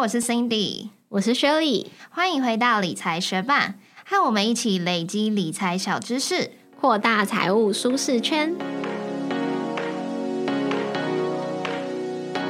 [0.00, 3.74] 我是 Cindy，我是 Shirley，欢迎回到理财学霸，
[4.06, 8.56] 和我们一起累积理财小知识，扩大财务舒适圈。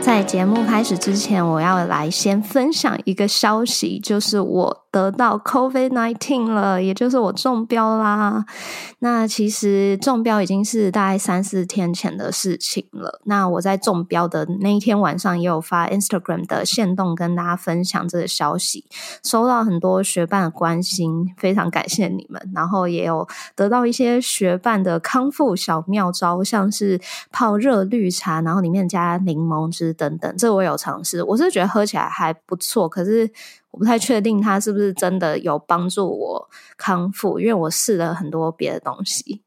[0.01, 4.87] 在节目开始之前，我要来先分享一个消息，就是我。
[4.91, 8.45] 得到 COVID nineteen 了，也就是我中标啦。
[8.99, 13.21] 那其实中标已经是大概三四天前的事情了。
[13.25, 18.85] 那我在中标的那一天晚上，也有发 Instagram 的线动跟大家分享这个消息，
[19.23, 22.51] 收到很多学伴的关心，非常感谢你们。
[22.55, 27.01] 然后也有得到一些学伴的康复小妙招，像是
[27.31, 33.31] 泡热绿茶，然后里面加柠檬汁等等，这我有尝试，我是觉得喝起来还不错，可是。
[33.71, 39.43] 我不太确定它是不是真的有帮助我康复，因为我试了很多别的东西。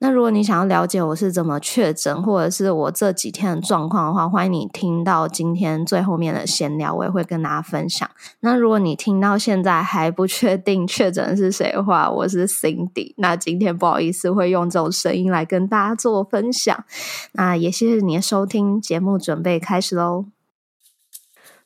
[0.00, 8.08] 那如果你想要了解我是怎么确诊，或者是我这几天的状况的话，欢迎你听到今天最后面的闲聊，我也会跟大家分享。
[8.38, 13.12] 那如果你听到现在还不确定确诊是谁的话，我是 Cindy。
[13.16, 16.84] 那今天不好意思会用这种声音来跟大家做分享。
[17.32, 20.37] 那也谢谢你的收听，节目准备开始喽。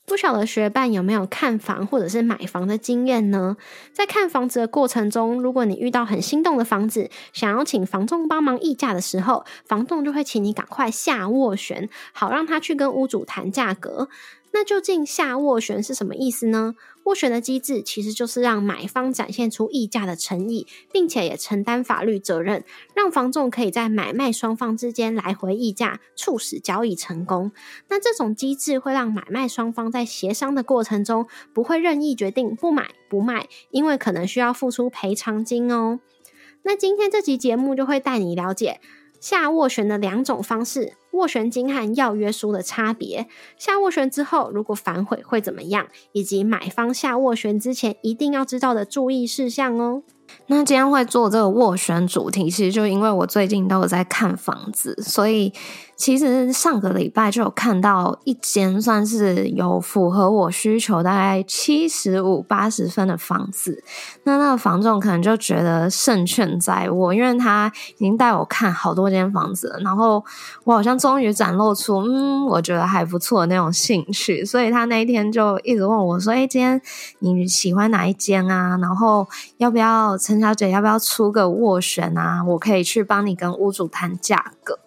[0.05, 3.57] 不晓得学伴有没有看房或者是买房的经验呢？
[3.93, 14.09] 在看房子的过程中，如果你遇到很心动的房子，想要请房仲帮忙议价的时候，房仲就会请你赶快下斡旋，好让他去跟屋主谈价格。
[14.55, 16.75] 那究竟下斡旋是什么意思呢？
[17.05, 27.53] 斡旋的机制其实就是让买方展现出议价的诚意，并且也承担法律责任，让房仲可以在买卖双方之间来回议价，促使交易成功。
[27.89, 36.01] 那这种机制会让买卖双方在协商的过程中不会任意决定不买不卖，因为可能需要付出赔偿金哦。
[36.63, 38.81] 那今天这集节目就会带你了解。
[39.23, 43.29] 下斡旋的两种方式，斡旋金和要约书的差别。
[43.57, 45.87] 下斡旋之后，如果反悔会怎么样？
[46.11, 50.03] 以及买方下斡旋之前一定要知道的注意事项哦。
[50.49, 55.53] 那今天会做这个斡旋主题，其实就因为我最近都有在看房子，所以。
[56.03, 63.85] 其实上个礼拜就有看到一间算是有符合我需求，大概七十五八十分的房子。
[64.25, 69.79] 那那个房仲可能就觉得胜券在握，因为他已经带我看好多间房子了。
[69.79, 70.25] 然后
[70.65, 76.83] 我好像终于展露出嗯，我觉得还不错的那种兴趣，所以他那一天就一直问我说：“哎，今天
[77.21, 78.77] 你喜欢哪一间啊？
[78.83, 79.25] 然后
[79.59, 82.43] 要不要陈小姐要不要出个斡旋啊？
[82.45, 84.81] 我可以去帮你跟屋主谈价格。”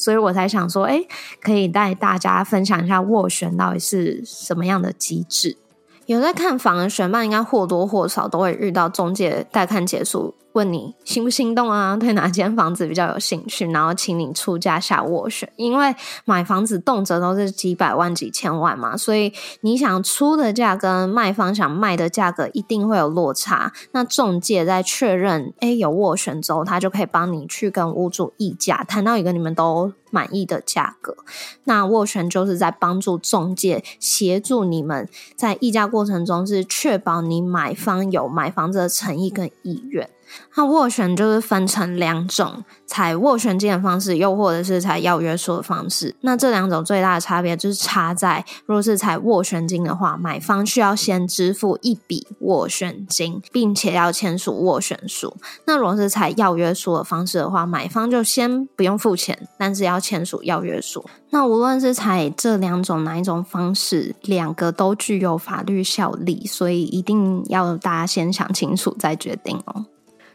[0.00, 1.04] 所以我才想说，哎，
[1.42, 5.58] 可以带大家分享一下斡旋到底是什么样的机制。
[6.06, 10.34] 有在看房的选办，应该或多或少都会遇到中介带看结束。
[10.52, 11.96] 问你心不心动啊？
[12.00, 13.66] 对哪间房子比较有兴趣？
[13.70, 15.50] 然后请你出价下斡旋。
[15.56, 15.94] 因为
[16.24, 23.72] 买房子动辄都是几百万、几千万嘛，所以你想出的价跟卖方想卖的价格一定会有落差。
[23.92, 31.16] 那中介在确认哎有斡旋之后，他就可以帮你去跟屋主议价，谈到一个你们都满意的价格。
[31.64, 40.10] 那斡旋就是在帮助中介协助你们在议价过程中，是确保你买方有买房子的诚意跟意愿。
[40.54, 46.14] 那斡旋就是分成两种，采斡旋金的方式，又或者是采要约束的方式。
[46.20, 55.36] 那这两种最大的差别就是差在，如果是采斡旋金的话，买方需要先支付一笔斡旋金，并且要签署斡旋书。
[55.64, 61.04] 那如果是采要约束的方式的话，买方就先不用付钱，但是要签署要约书。
[61.30, 69.84] 那无论是采这两种哪一种方式，两个都具有法律效力，所以一定要大家先想清楚再决定哦。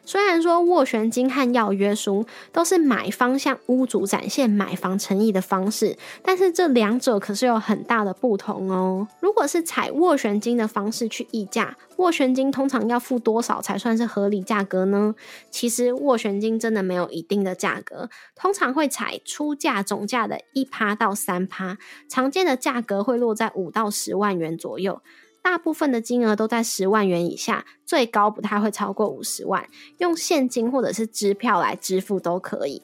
[0.05, 9.07] 虽然说斡旋金和要约书都是买方向屋主展现买房诚意的方式，但是这两者可是有很大的不同哦。
[9.19, 15.15] 如果是采斡旋金的方式去议价，斡旋金通常要付多少才算是合理价格呢？
[15.49, 21.77] 其实斡旋金真的没有一定的价格，通常会采出价总价的一趴到三趴，
[22.07, 25.01] 常见的价格会落在五到十万元左右。
[25.45, 29.67] 大部分的金额都在十万元以下，最高不太会超过五十万。
[29.99, 32.81] 用现金或者是支票来支付都可以。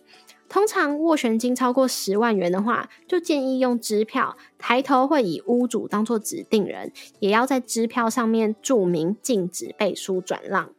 [0.47, 10.69] 通常斡旋金超过十万元的话，就建议用支票，抬头会以屋主当做指定人，也要在支票上面注明禁止背书转让。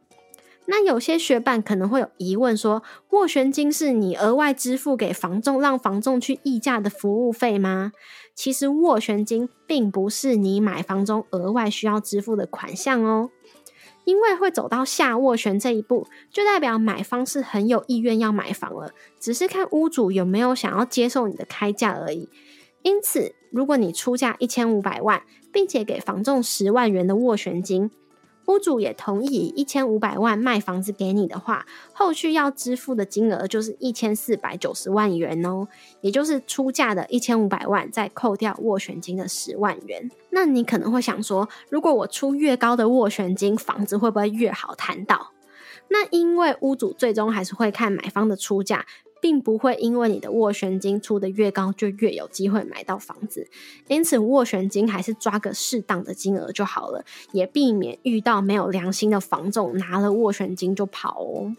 [0.67, 7.91] 那有些学伴可能会有疑问，说斡旋金是你额外支付给房仲，让房仲去议价的服务费吗？
[8.35, 13.31] 其实斡旋金并不是你买房中额外需要支付的款项哦，
[14.05, 22.29] 因为会走到下斡旋这一步，就代表买方是很有意愿要买房了，只是看屋主有没有想要接受你的开价而已。
[22.83, 27.91] 因此，如果你出价一千五百万，并且给房仲十万元的斡旋金，
[28.47, 35.69] 屋主也同意一千五百万卖房子给你的话，后续要支付的金额就是一千四百九十万元哦，
[36.01, 40.11] 也就是出价的一千五百万再扣掉斡旋金的十万元。
[40.31, 45.33] 那你可能会想说，如果我出越高的斡旋金，房子会不会越好谈到？
[45.89, 48.87] 那因为屋主最终还是会看买方的出价。
[49.23, 53.49] 并不会因为你的斡旋金出的越高，就越有机会买到房子。
[53.87, 61.55] 因此，斡旋金还是抓个适当的金额就好了，也避免遇到没有良心的房仲拿了斡旋金就跑哦。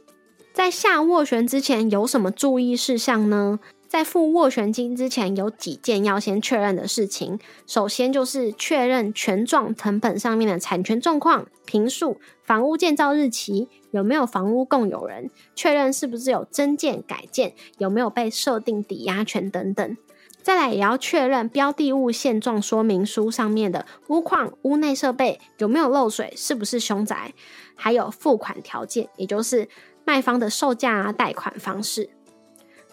[0.52, 3.60] 在下斡旋之前有什么注意事项呢？
[3.94, 7.38] 在付斡旋金之前，有几件要先确认的事情。
[7.68, 19.96] 首先就是确认权状成本上面的产权状况、平数、房屋建造日期，有没有房屋共有人，确认是不是有增建、改建，有没有被设定抵押权等等。
[20.42, 27.36] 再来也要确认标的物现状说明书上面的屋况、屋内设备有没有漏水，是不是凶宅，
[27.76, 29.70] 还有付款条件，也就是
[30.04, 32.10] 卖方的售价啊、贷款方式。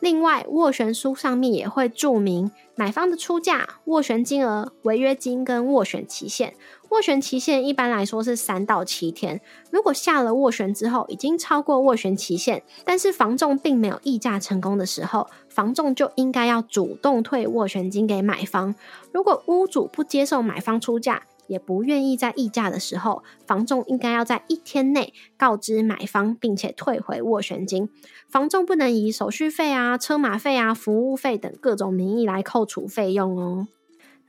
[0.00, 6.54] 另外，斡旋书上面也会注明买方的出价、斡旋金额、违约金跟斡旋期限。
[6.88, 9.40] 斡旋期限一般来说是三到七天。
[9.70, 18.74] 如果下了斡旋之后已经超过斡旋期限，但是房仲并没有议价成功的时候，房仲就应该要主动退斡旋金给买方。
[19.12, 27.90] 如果屋主不接受买方出价，也不愿意在议价的时候，房仲应该要在一天内告知买方，并且退回斡旋金。
[28.28, 33.66] 房仲不能以手续费啊、车马费啊、服务费等各种名义来扣除费用哦。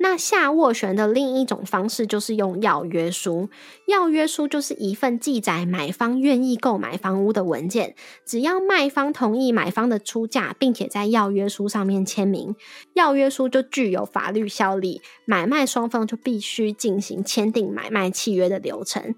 [0.02, 3.50] 那下斡旋的另一种方式就是用要约书。
[3.88, 7.94] 要约书就是一份记载买方愿意购买房屋的文件，
[8.26, 12.56] 只要卖方同意买方的出价，并且在要约书上面签名，
[12.96, 19.14] 要约书就具有法律效力，买卖双方就必须进行签订买卖契约的流程。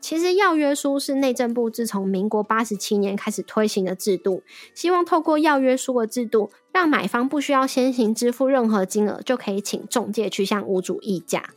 [0.00, 4.42] 其实要约书是内政部自从民国八十七年开始推行的制度，
[4.74, 11.50] 希望透过要约书的制度，让买方不需要先行支付任何金额，就可以请中介去向屋主议价。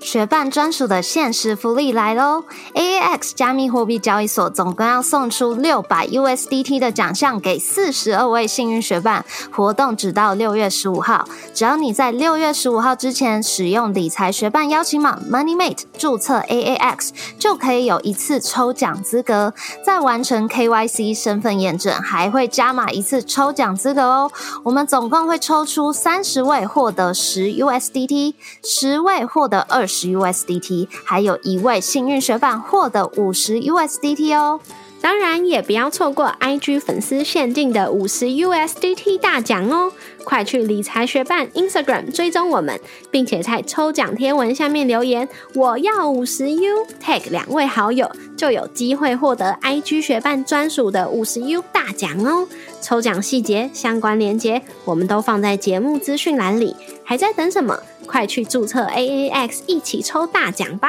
[0.00, 11.28] 学伴专属的限时福利来喽！AAX 加密货币交易所总共要送出六百 USDT 的奖项给四十二位幸运学伴，活动直到六月十五号。
[11.52, 19.52] 只要你在六月十五号之前使用理财学伴邀请码 MoneyMate 注册 AAX，就可以有一次抽奖资格。
[19.84, 24.30] 再完成 KYC 身份验证，还会加码一次抽奖资格哦。
[24.62, 29.98] 我们总共会抽出三十位获得十 USDT，十位获得二十。
[29.98, 34.60] 十 USDT，还有一位幸运学伴获得五十 USDT 哦！
[35.00, 39.90] 当然也不要错过 IG 粉丝限定的五十 USDT 大奖哦！
[40.22, 42.78] 快去理财学伴 Instagram 追踪我们，
[43.10, 52.46] 并且在抽奖贴文下面留言“我要五十 U”，tag 两位好友，就有机会获得 IG 学伴专属的五十 U 大奖哦！
[52.80, 57.76] 抽奖细节、相关链接我们都放在节目资讯栏里，还在等什么？
[58.08, 60.88] 快去注册 AAX，一起抽大奖吧！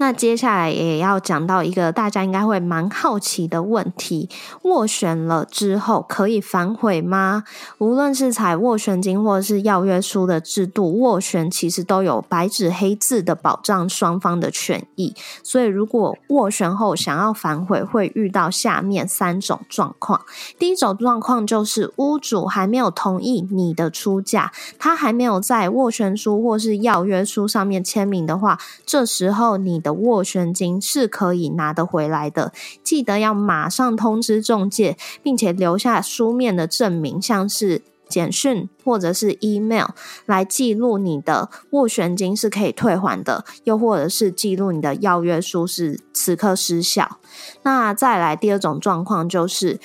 [0.00, 4.28] 那接下来也要讲到一个大家应该会蛮好奇的问题：
[4.62, 7.42] 斡旋了之后可以反悔吗？
[7.78, 15.16] 无论是采斡旋金或是要约书的制度，斡旋其实都有白纸黑字的保障双方的权益。
[15.42, 20.22] 所以，如果斡旋后想要反悔，会遇到下面三种状况。
[20.60, 28.56] 第一种状况就是屋主还没有同意你的出价，他还没有在斡旋书或是要约书上面签名的话，
[28.86, 29.82] 这时候你。
[29.92, 32.52] 斡旋金是可以拿得回来的，
[32.82, 39.88] 记得要马上通知中介，并且留下书面的证明，像是简讯或者是 email
[40.26, 47.18] 来记录你的斡旋金是可以退还的，又或者是记录你的要约书是此刻失效。
[47.62, 49.78] 那再来第二种状况就是。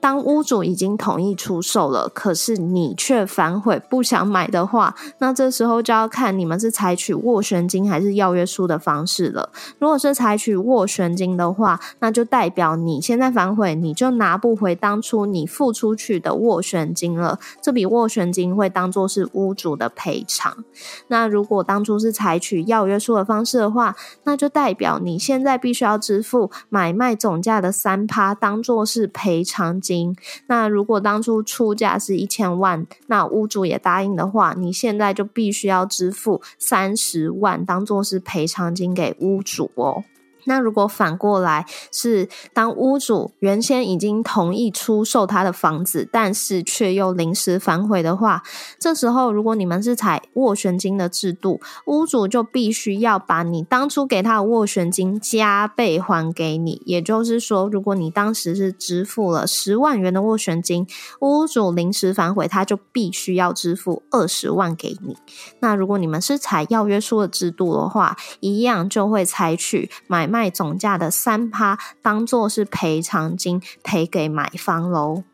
[0.00, 9.50] 当屋主已经同意出售了，可是你却反悔不想买的话，那这时候就要看你们是采取斡旋金还是要约书的方式了。
[9.78, 17.38] 如果是采取斡旋金的话，那就代表你现在反悔，你就拿不回当初你付出去的斡旋金了。
[17.60, 20.64] 这笔斡旋金会当做是屋主的赔偿。
[21.08, 29.89] 那如果当初是采取要约书的方式的话，那就代表你现在必须要支付买卖总价的三趴，当做是赔偿金。
[29.90, 30.16] 金
[30.46, 40.04] 那如果当初出价是一千万，那屋主也答应的话，你现在就必须要支付三十万，当做是赔偿金给屋主哦。
[40.44, 48.42] 那如果反过来是当屋主原先已经同意出售他的房子，但是却又临时反悔的话，
[48.78, 56.80] 这时候如果你们是采斡旋金的制度，屋主就必须要把你当初给他的斡旋金加倍还给你。
[56.86, 60.86] 也就是说，如果你当时是支付了十万元的斡旋金，
[61.20, 65.16] 屋主临时反悔，他就必须要支付二十万给你。
[65.60, 70.29] 那如果你们是采要约书的制度的话，一样就会采取买。
[70.30, 75.24] 卖总价的三趴当做是赔偿金赔给买方喽。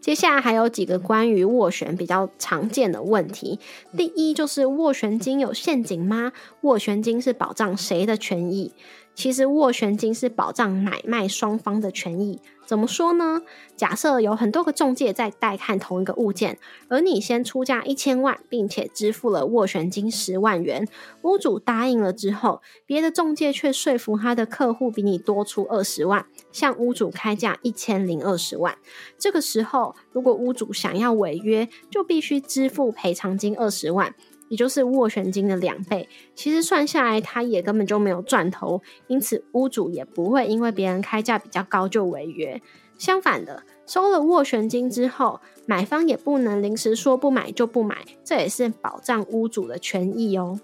[0.00, 3.58] 接下来还有几个关于斡旋比较常见的问题。
[3.96, 6.30] 第一就是斡旋金有陷阱吗？
[6.62, 8.72] 斡旋金是保障谁的权益？
[9.16, 12.40] 其实斡旋金是保障买卖双方的权益。
[12.66, 13.42] 怎么说呢？
[13.76, 16.58] 假设有很多个中介在带看同一个物件，
[16.88, 20.88] 而你先出价一千万，并且支付了斡旋金十万元，
[21.22, 28.76] 屋主答应了之后，别的中介却说服他的客户比你多出二十万，向屋主开价一千零二十万。
[29.16, 34.14] 这个时候，如果屋主想要违约，就必须支付赔偿金二十万。
[34.48, 42.60] 也就是斡旋金的两倍，其实算下来，他也根本就没有赚头，因此屋主也不会因为别人开价比较高就违约。
[42.98, 50.58] 相反的，收了斡旋金之后，买方也不能临时说不买就不买，这也是保障屋主的权益哦。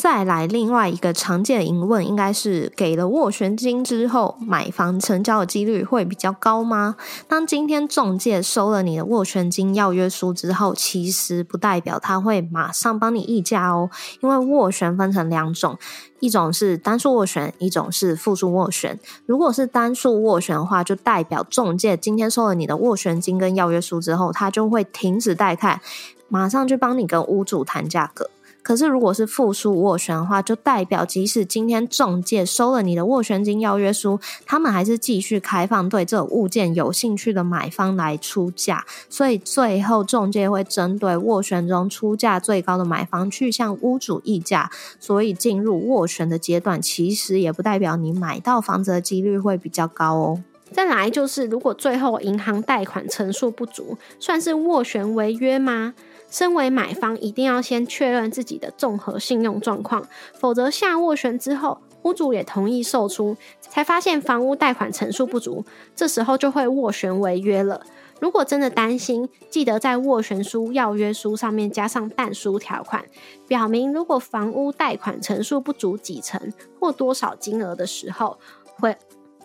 [0.00, 6.96] 再来，另外一个常见的疑问，应该是给了斡旋金之后，买房成交的几率会比较高吗？
[7.28, 13.90] 当今天中介收了你的斡旋金要约书之后，其实不代表他会马上帮你议价哦，
[14.22, 15.76] 因为斡旋分成两种，
[16.20, 18.98] 一种是单数斡旋，一种是复数斡旋。
[19.26, 25.82] 如果是单数斡旋的话，就代表中介今天收了你的斡旋金跟要约书之后，他就会停止带看，
[26.28, 28.30] 马上去帮你跟屋主谈价格。
[28.70, 38.86] 可是，如果是复数斡旋的话，就代表即使今天中介收了你的斡旋金要约书，他们还是继续开放对这物件有兴趣的买方来出价。
[39.08, 44.70] 所以最后中介会针对斡旋中出价最高的买方去向屋主议价。
[45.00, 50.44] 所以进入斡旋的阶段，其实也不代表你买到房子的几率会比较高哦。
[50.70, 55.94] 再来就是，如果最后银行贷款成数不足，算是斡旋违约吗？
[56.30, 67.82] 身为买方，一定要先确认自己的综合信用状况，否则下斡旋之后，屋主也同意售出，才发现房屋贷款成数不足，这时候就会斡旋违约了。
[68.20, 73.04] 如果真的担心，记得在斡旋书要约书上面加上但书条款，
[73.48, 78.38] 表明如果房屋贷款成数不足几成或多少金额的时候，
[78.78, 78.96] 会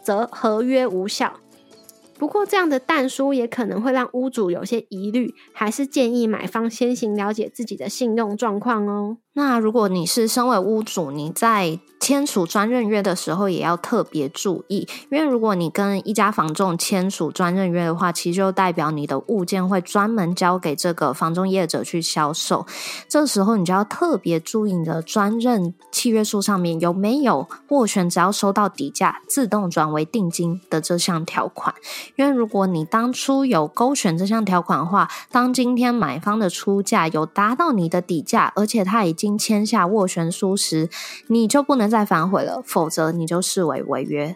[0.04, 1.40] 则合约无效。
[2.18, 9.18] 不过，这样的淡书也可能会让屋主有些疑虑，还是建议买方先行了解自己的信用状况哦。
[9.34, 22.68] 那如果你是身为屋主，你在签署专任约的时候也要特别注意，因为如果你跟一家房仲签署专任约的话，其实就代表你的物件会专门交给这个房仲业者去销售。
[23.10, 31.74] 这时候你就要特别注意你的专任契约书上面有没有斡旋只要收到底价自动转为定金的这项条款。
[32.16, 40.88] 因为如果你当初有勾选这项条款的话，当今天买方的出价有达到你的底价，而且他已经签下斡旋书时，
[41.30, 44.36] 你就不能再反悔了，否则你就视为违约。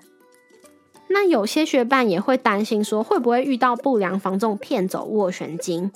[1.10, 5.92] 那有些学伴也会担心说，会不会遇到不良房仲骗走斡旋金？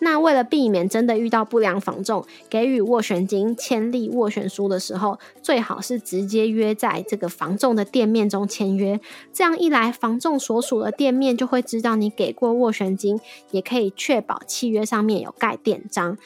[0.00, 8.98] 那为了避免真的遇到不良房仲给予斡旋金、签立斡旋书的时候，最好是直接约在这个房仲的店面中签约。
[9.32, 13.20] 这样一来，房仲所属的店面就会知道你给过斡旋金，
[13.52, 16.18] 也可以确保契约上面有盖店章。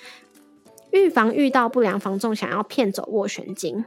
[0.91, 3.85] 预防遇到不良房仲想要骗走斡旋金。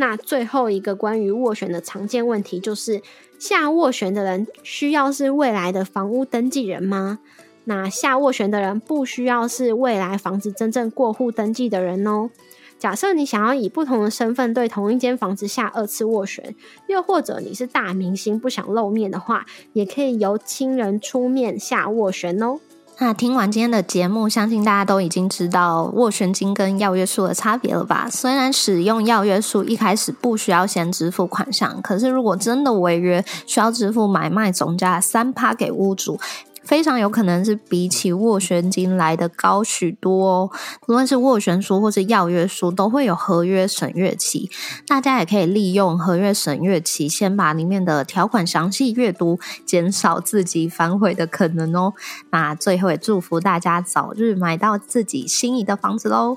[0.00, 3.02] 那最后一个关于斡旋的常见问题就是，
[3.36, 7.18] 下斡旋的人需要是未来的房屋登记人吗？
[7.64, 12.30] 那下斡旋的人不需要是未来房子真正过户登记的人哦。
[12.78, 16.54] 假设你想要以不同的身份对同一间房子下二次斡旋，
[16.86, 22.60] 又或者你是大明星不想露面的话，也可以由亲人出面下斡旋哦。
[23.00, 28.08] 那听完今天的节目，相信大家都已经知道斡旋金跟要约书的差别了吧？
[28.10, 36.18] 虽然使用要约书一开始不需要先支付款项，可是如果真的违约，需要支付买卖总价三趴给屋主。
[36.68, 40.50] 非常有可能是比起斡旋金来的高许多哦。
[40.86, 44.50] 无论是斡旋书或是要约书，都会有合约审阅期。
[44.86, 51.94] 大家也可以利用合约审阅期，先把里面的条款详细阅读，减少自己反悔的可能哦。
[52.28, 56.36] 那最后也祝福大家早日买到自己心仪的房子喽！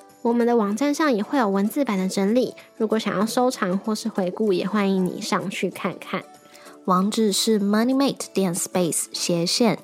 [0.21, 6.23] 我们的网站上也会有文字版的整理，如果想要收藏或是回顾，也欢迎你上去看看。
[6.85, 9.77] 网址是 moneymate 点 space 斜线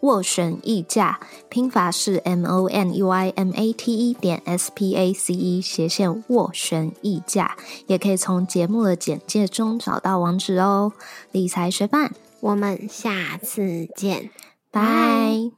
[0.00, 5.34] 斡旋议价，拼法是 m o n u i m a t e 点 s p a c
[5.34, 10.92] e 斜线斡旋议价，也可以从节目的简介中找到网址哦。
[11.32, 14.30] 理财学伴，我们下次见，
[14.70, 15.57] 拜。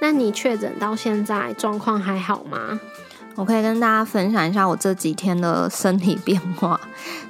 [0.00, 2.78] 那你确诊到现在状况还好吗？
[3.34, 6.80] 我可以跟大家分享一下我这几天的身体变化，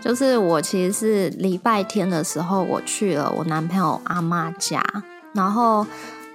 [0.00, 4.82] 就是我其实是礼拜天的时候我去了我男朋友阿妈家，
[5.32, 5.87] 然后。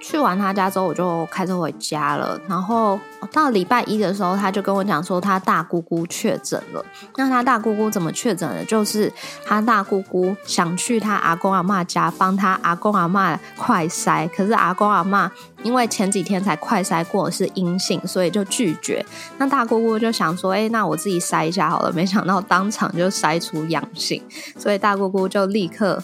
[0.06, 2.38] 去完他家之后，我就开车回家了。
[2.46, 3.00] 然后
[3.32, 6.84] 到礼拜一的时候，他就跟我讲说，他大姑姑确诊了。
[7.16, 8.62] 那他大姑姑怎么确诊的？
[8.66, 9.10] 就是
[9.46, 15.32] 他大姑姑想去他阿公阿妈家帮他阿公阿妈快筛，可是阿公阿妈
[15.62, 19.02] 因为前几天才快筛过是阴性，所以就拒绝。
[19.38, 21.90] 那大姑姑就想说，哎，那我自己筛一下好了。
[21.90, 24.22] 没想到当场就筛出阳性，
[24.58, 26.02] 所以大姑姑就立刻。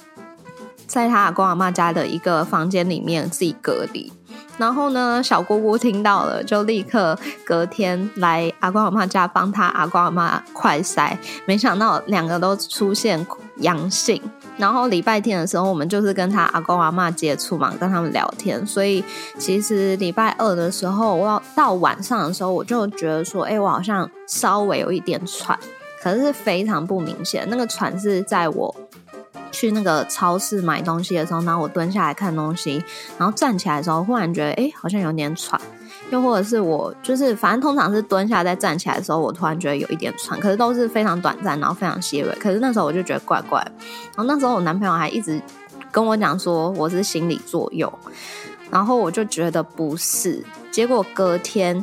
[0.90, 4.12] 在他阿公阿妈家的一个房间里面自己隔离，
[4.58, 11.16] 然后呢，小姑姑听到了，就立刻隔天来阿公阿妈家帮他阿公阿妈快筛，
[11.46, 13.24] 没想到两个都出现
[13.58, 14.20] 阳性。
[14.56, 19.04] 然后礼拜天的时候，我们就是跟他阿公阿妈接触嘛，跟他们聊天，所以
[19.38, 25.56] 其实礼拜二的时候，我到晚上的时候，我就觉得说，哎，我好像稍微有一点喘，
[26.02, 28.74] 可是非常不明显，那个喘是在我。
[29.50, 32.82] 去那个超市买东西的时候，然后我蹲下来看东西，
[33.18, 35.60] 然后站起来的时候，忽然觉得哎，好像有点喘。
[36.10, 42.28] 又或者是我就是，反正通常是蹲下再站起来的时候，我突然觉得有一点喘，可是都是非常短暂，然后非常细微。
[42.40, 43.60] 可是那时候我就觉得怪怪。
[44.16, 45.40] 然后那时候我男朋友还一直
[45.92, 47.92] 跟我讲说我是心理作用，
[48.70, 50.42] 然后我就觉得不是。
[50.72, 51.82] 结果隔天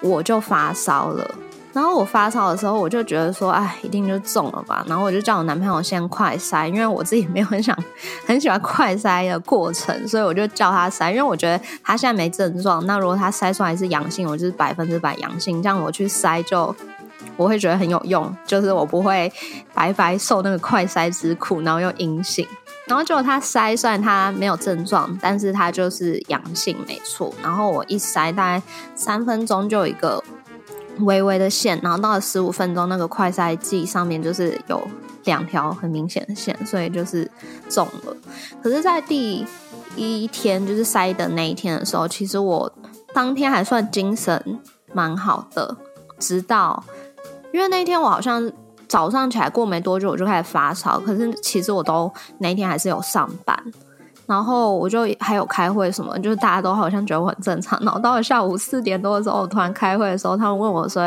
[0.00, 1.34] 我就发烧了。
[1.72, 4.84] 然后我发烧的时候，我就觉得说，哎，一定就中了吧。
[4.86, 7.74] 然后我就叫我男朋友先快筛，因为我自己没有很想
[8.26, 11.10] 很喜欢快筛的过程，所以我就叫他筛。
[11.10, 16.76] 因为我觉得他现在没症状，那如果他筛出来是阳性，我就是百分之百阳性，这样我去筛就
[17.38, 19.32] 我会觉得很有用，就是我不会
[19.72, 22.46] 白白受那个快筛之苦，然后又阴性。
[22.86, 27.32] 然后结果他筛，虽然他没有症状，但是他就是阳性，没错。
[27.42, 28.62] 然后我一筛，大概
[28.94, 30.22] 三分钟就有一个。
[31.00, 34.86] 微微的线，然后到了十五分钟，那个快筛剂上面就是有
[35.24, 37.28] 两条很明显的线，所以就是
[37.68, 38.16] 中了。
[38.62, 39.46] 可是，在第
[39.96, 42.72] 一天就是筛的那一天的时候，其实我
[43.12, 44.60] 当天还算精神
[44.92, 45.76] 蛮好的，
[46.18, 46.82] 直到
[47.52, 48.50] 因为那天我好像
[48.88, 53.56] 早上起来过没多久，我就开始发烧，可是其实我都那一天还是有上班。
[54.26, 57.78] 然后我就还有开会什么，就是大家都好像觉得我很正常。
[57.82, 61.02] 然后到了下午四点多的时候，突然开会的时候，他们问我说：“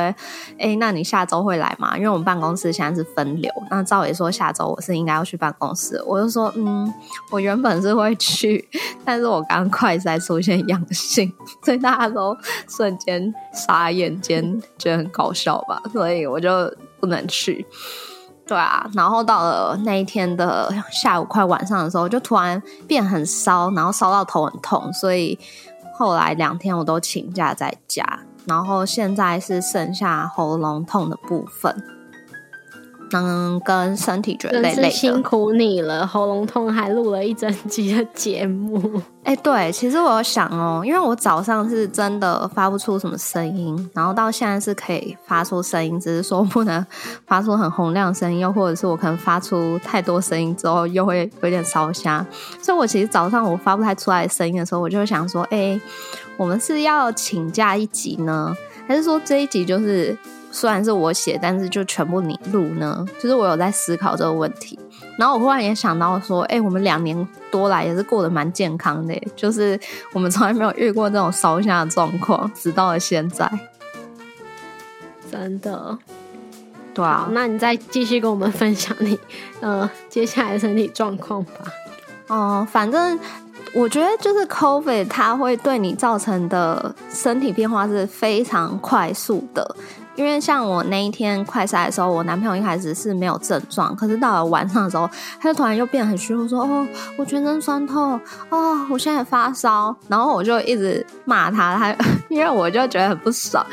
[0.59, 6.01] 哎，那你下周会来吗？”因为我们办公室现在是分流，那赵伟说下周我是应该要去办公室。
[6.05, 6.93] 我就说：“嗯，
[7.31, 8.67] 我原本是会去，
[9.03, 11.31] 但是我刚快筛出现阳性，
[11.63, 12.35] 所以大家都
[12.67, 17.65] 瞬间傻眼，间觉得很搞笑吧，所以我就不能去。”
[18.47, 25.37] 对啊，然后到了那一天的下午快晚上的时候，就突然变很烧，然后烧到头很痛，所以
[25.97, 31.94] 后来两天我都请假在家，然后现在是剩下喉咙痛的部分。
[33.11, 36.05] 嗯，跟身体觉得累累的，辛苦你了。
[36.05, 39.01] 喉咙痛还录了一整集的节目。
[39.23, 46.85] 哎，对，其实我有想哦，因为我早上是真的发不出什么声音，然后到现在是可以发出声音，只是说不能
[47.25, 52.25] 发出很洪亮声音，又或者是我可能发出太多声音之后又会有点烧瞎。
[52.61, 55.79] 所以我其实早上我发不太出来声音的时候，我就会想说，哎，
[56.37, 58.55] 我们是要请假一集呢，
[58.87, 60.17] 还是说这一集就是？
[60.55, 63.05] 虽然是我写，但是就全部你录呢？
[63.19, 64.79] 就是我有在思考这个问题，
[65.17, 69.77] 然后我忽然也想到说，哎，我们两年多来也是过得蛮健康的，就是
[70.13, 73.51] 我们从来没有遇过这种烧香的状况，直到了现在。
[75.29, 75.99] 真的，
[76.93, 79.19] 对啊，那你再继续跟我们分享你
[79.59, 81.51] 呃接下来的身体状况吧。
[82.27, 83.19] 哦，反正。
[83.73, 89.75] 我觉得就是 COVID 它会对你造成的身体变化是非常快速的。
[90.15, 101.95] 因为像我那一天快筛的时候，我男朋友一开始是没有症状，可是到了晚上的时候，他就突然又变得很虚弱，说：“哦，我全身酸痛，哦，我现在发烧。”然后我就一直骂他，他
[102.29, 103.65] 因为我就觉得很不爽，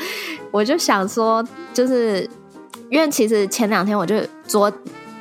[0.51, 2.29] 我就想说，就是
[2.89, 4.71] 因为其实前两天我就昨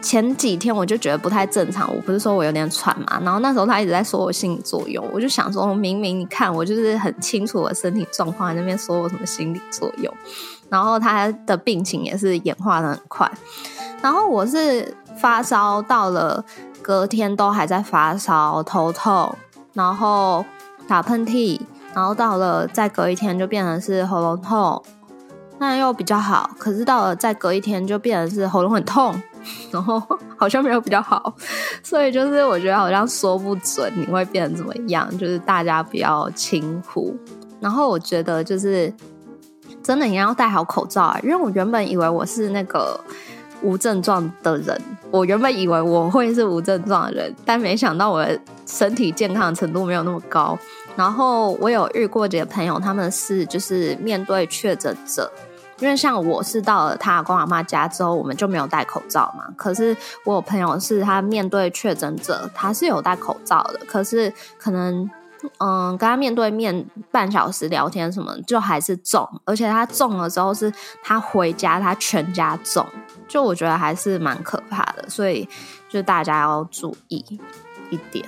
[0.00, 10.12] 前几天我就觉得不太正常，我不是说我有点喘嘛，然后那时候他一直在说我心理作用，我就想说，明明你看我就是很清楚我身体状况，在那边说我什么心理作用。
[10.72, 13.30] 然后他的病情也是演化的很快，
[14.00, 16.42] 然后我是发烧到了
[16.80, 19.36] 隔天都还在发烧，头痛，
[19.74, 20.42] 然后
[20.88, 21.60] 打喷嚏，
[21.92, 24.82] 然后到了再隔一天就变成是喉咙痛，
[25.58, 29.14] 那又比较好，可是到了再隔一天就变成是喉咙很痛，
[29.70, 30.02] 然后
[30.38, 31.34] 好像没有比较好，
[31.82, 37.14] 所以就是我觉得好像说不准你会变成怎么样，就是大家不要轻忽，
[37.60, 38.90] 然后我觉得就是。
[39.82, 41.18] 真的，你要戴好口罩啊！
[41.22, 42.98] 因为我原本以为我是那个
[43.62, 50.56] 无症状的人，我原本以为我会是无症状的人，但没想到我的身体健康程度没有那么高。
[50.94, 55.30] 然后我有遇过几个朋友，他们是就是面对确诊者，
[55.80, 59.44] 因为像我是到了他公阿妈家之后，我们就没有戴口罩嘛。
[59.56, 65.10] 可是我有朋友是他面对确诊者，他是有戴口罩的，可是可能。
[65.58, 72.86] 嗯，跟他面对面半小时聊天什么，就还是中，而且他中了之后是他回家，他全家中，
[73.26, 75.48] 就我觉得还是蛮可怕的，所以
[75.88, 77.24] 就大家要注意
[77.90, 78.24] 一点。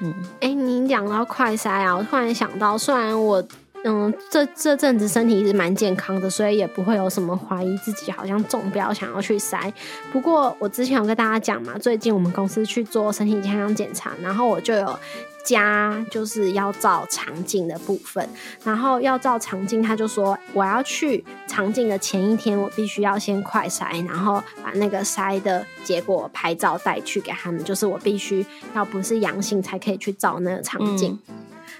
[0.00, 3.42] 嗯，哎，你讲到快筛啊，我突然想到，虽然我
[3.84, 9.72] 嗯这这阵子身体一直蛮健康的，所以也不会有什么怀疑自己好像中标想要去筛。
[10.10, 14.98] 不过我之前有跟大家讲嘛，最近我们公司去做身体健康检查，然后我就有。
[15.44, 18.28] 家就是要照场景的部分，
[18.64, 31.18] 然后要照场景，他就说我要去场景的前一天，我必须要先快筛，然后把那个筛的结果拍照带去给他们，就是我必须要不是阳性才可以去照那个肠镜。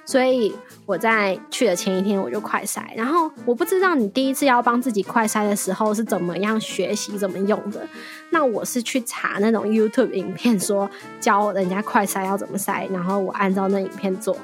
[0.04, 0.52] 所以
[0.86, 7.80] 我在去的前一天我就快筛，然后我不知道你第一次要帮自己快筛的时候是怎么样学习怎么用的。
[8.30, 14.36] 那我是去查那种 YouTube 影片，说教人家快筛要怎么筛，然后我按照那影片做。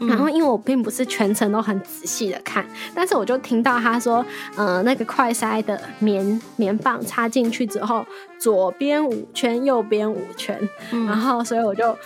[0.00, 4.24] 然后因为我并不是全程都很仔细的看，但是我就听到他说，
[4.56, 8.04] 呃，那个快塞的棉棉棒插进去之后，
[8.36, 11.96] 左边五圈，右边五圈，然后所以我就。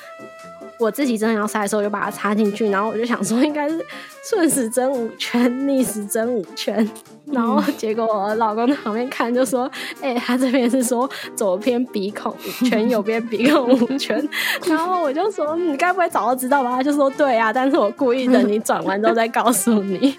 [0.78, 3.84] 我自己真的要塞的时候，就把它插进去，然后我就想说应该是
[4.22, 6.88] 顺时针五圈， 逆时针五圈，
[7.26, 9.68] 然后结果我老公在旁边看就说
[10.00, 14.16] ：“哎，他这边是说左边鼻孔五圈，右边鼻孔五圈。
[14.66, 20.16] ”然后我就说：“你该不会早就知道吧？”他就说：“对啊，但是我故意等你转完之后再告诉你。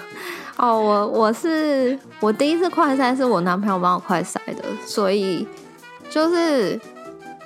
[0.57, 5.45] 哦，我我是我第一次快塞是我男朋友帮我快塞的，所以
[6.09, 6.79] 就是。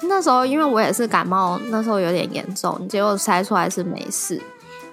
[0.03, 4.41] 那时候因为我也是感冒，那时候有点严重，结果筛出来是没事。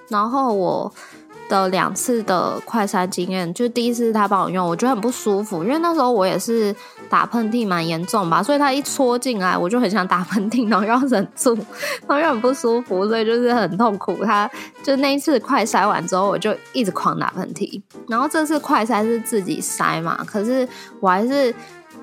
[0.08, 0.92] 然后我
[1.48, 6.74] 的两次的快筛经验，就第一次他帮我用，我觉得很不舒服，因为那时候我也是
[7.08, 11.54] 打喷嚏蛮严重吧，所以他一戳进来，我就很想打喷嚏，然后要忍住，
[12.06, 14.24] 然后又很不舒服，所以就是很痛苦。
[14.24, 14.50] 他
[14.82, 17.80] 就那一次快筛完之后，我就一直狂打喷嚏。
[18.08, 20.68] 然后这次快筛是自己筛嘛，可是
[21.00, 21.54] 我还是。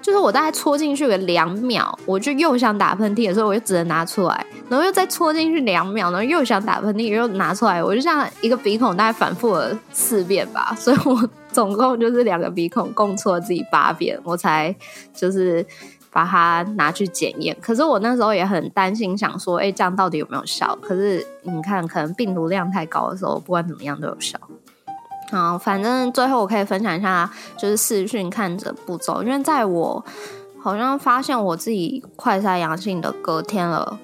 [0.04, 14.76] 就是我大概戳进去个两秒，我就又想打喷嚏的时候，我就只能拿出来，然后又再戳进去两秒，然后又想打喷嚏，又拿出来，我就像一个鼻孔大概反复了四遍吧，所以我总共就是两个鼻孔共戳自己八遍，我才
[15.14, 15.66] 就是
[16.12, 17.56] 把它拿去检验。
[17.62, 20.78] 可是我那时候也很担心，想说，哎，这样到底有没有效？
[20.82, 24.38] 可是你看，可能病毒量太高的时候，不管怎么样都有效。
[25.32, 29.24] 好，反正最后我可以分享一下，就是视讯看诊步骤。
[29.24, 30.04] 因为在我
[30.62, 34.00] 好像发现我自己快筛阳性的隔天了。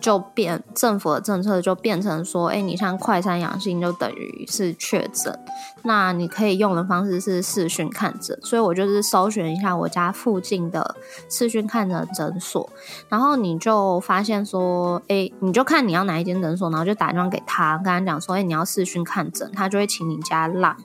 [0.00, 5.36] 就变政府的政策就变成说，哎，你像快三阳性就等于是确诊，
[5.82, 10.94] 那你可以用的方式是视讯看诊，所以我就是搜寻一下我家附近的
[11.28, 12.68] 视讯看诊诊所，
[13.08, 20.76] 然后你就发现说，哎，你就看你要哪一间诊所，然后就打电话给他，跟他讲说，哎，你要视讯看诊，他就会请你加 line，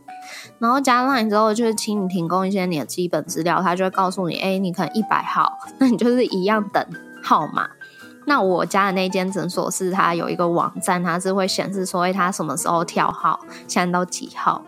[0.57, 6.83] 然后加 line 之后就是请你提供一些你的基本资料，他就会告诉你，哎，你可能一百号， 那你就是一样等
[7.21, 7.69] 号码。
[8.31, 14.63] 那我家的那间诊所是它有一个网站，它是会显示说，它什么时候跳号，现在到几号？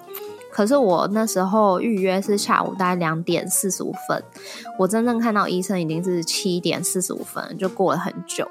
[0.52, 4.21] 可是我那时候预约是下午大概两点四十五分，
[4.78, 8.45] 我真正看到医生已经是七点四十五分，就过了很久。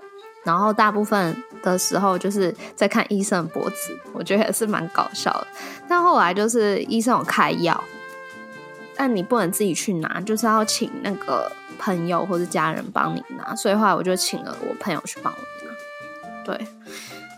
[0.44, 5.46] 然后大部分的时候，就是在看医生的脖子，我觉得也是蛮搞笑的。
[5.86, 7.78] 但后来就是医生有开药，
[9.02, 13.52] 但你不能自己去拿，就是要请那个朋友或者家人帮你拿。
[13.56, 15.74] 所以后来我就请了我朋友去帮我拿。
[16.44, 16.66] 对，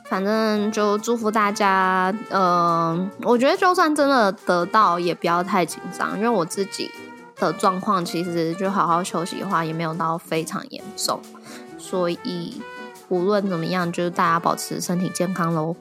[0.04, 2.14] 反正就祝福大家。
[2.28, 6.90] 嗯，我觉得就算真的得到，也不要太紧张，因为我自己
[7.36, 11.18] 的状况其实就好好休息的话，也没有到非常严重。
[11.78, 12.60] 所以
[13.08, 15.74] 无论怎么样，就是大家保持身体健康喽。